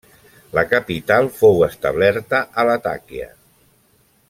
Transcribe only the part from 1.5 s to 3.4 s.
establerta a Latakia.